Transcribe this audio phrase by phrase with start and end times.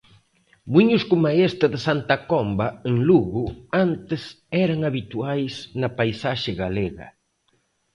[0.71, 3.43] Muíños coma este de Santa Comba, en Lugo,
[3.85, 4.21] antes
[4.65, 7.07] eran habituais na paisaxe galega.